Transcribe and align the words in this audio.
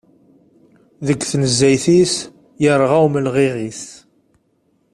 Deg 1.07 1.19
tnezzayt-is, 1.23 2.13
yerɣa 2.63 2.97
umelɣiɣ-is. 3.05 3.83